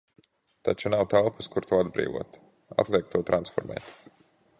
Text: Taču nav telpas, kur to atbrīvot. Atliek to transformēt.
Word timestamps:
Taču 0.69 0.91
nav 0.93 1.03
telpas, 1.11 1.49
kur 1.55 1.67
to 1.71 1.81
atbrīvot. 1.81 2.39
Atliek 2.85 3.13
to 3.13 3.21
transformēt. 3.29 3.93